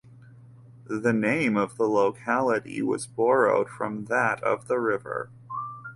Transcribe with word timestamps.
The 0.87 1.13
name 1.13 1.55
of 1.55 1.77
the 1.77 1.87
locality 1.87 2.81
was 2.81 3.05
borrowed 3.05 3.69
from 3.69 4.05
that 4.05 4.41
of 4.41 4.67
the 4.67 4.79
river. 4.79 5.29